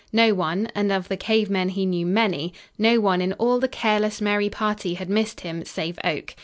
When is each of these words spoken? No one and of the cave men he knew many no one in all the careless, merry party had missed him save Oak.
No 0.11 0.33
one 0.33 0.67
and 0.73 0.91
of 0.91 1.09
the 1.09 1.15
cave 1.15 1.47
men 1.47 1.69
he 1.69 1.85
knew 1.85 2.07
many 2.07 2.55
no 2.75 2.99
one 2.99 3.21
in 3.21 3.33
all 3.33 3.59
the 3.59 3.67
careless, 3.67 4.19
merry 4.19 4.49
party 4.49 4.95
had 4.95 5.11
missed 5.11 5.41
him 5.41 5.63
save 5.63 5.99
Oak. 6.03 6.33